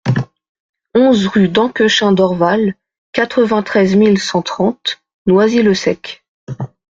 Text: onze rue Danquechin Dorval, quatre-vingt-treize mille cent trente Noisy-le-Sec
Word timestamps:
onze 0.95 1.27
rue 1.27 1.47
Danquechin 1.47 2.11
Dorval, 2.11 2.73
quatre-vingt-treize 3.11 3.95
mille 3.95 4.17
cent 4.19 4.41
trente 4.41 4.99
Noisy-le-Sec 5.27 6.23